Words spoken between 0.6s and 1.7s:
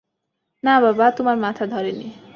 না বাবা, তোমার মাথা